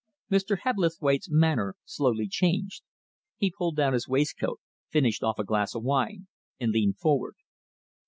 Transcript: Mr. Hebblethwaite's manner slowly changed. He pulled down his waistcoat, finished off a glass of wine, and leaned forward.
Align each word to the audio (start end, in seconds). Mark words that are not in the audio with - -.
Mr. 0.31 0.57
Hebblethwaite's 0.63 1.29
manner 1.29 1.75
slowly 1.85 2.27
changed. 2.27 2.81
He 3.37 3.53
pulled 3.55 3.75
down 3.75 3.93
his 3.93 4.07
waistcoat, 4.07 4.59
finished 4.89 5.21
off 5.21 5.37
a 5.37 5.43
glass 5.45 5.75
of 5.75 5.83
wine, 5.83 6.25
and 6.59 6.71
leaned 6.71 6.97
forward. 6.97 7.35